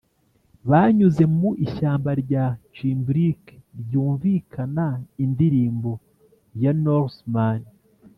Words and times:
banyuze 0.69 1.23
mu 1.37 1.49
ishyamba 1.65 2.11
rya 2.23 2.45
cimbric 2.75 3.43
ryumvikana 3.81 4.87
indirimbo 5.23 5.91
ya 6.61 6.71
norseman, 6.83 7.61